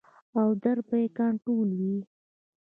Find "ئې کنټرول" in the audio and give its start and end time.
1.03-1.69